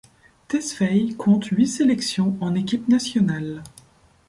Tesfaye 0.47 1.15
compte 1.15 1.45
huit 1.51 1.67
sélections 1.67 2.35
en 2.41 2.55
équipe 2.55 2.87
nationale. 2.87 3.61